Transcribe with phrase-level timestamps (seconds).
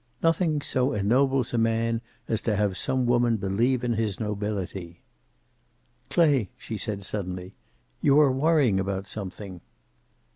[0.23, 5.03] Nothing so ennobles a man as to have some woman believe in his nobility.
[6.09, 7.53] "Clay," she said suddenly,
[8.01, 9.61] "you are worrying about something."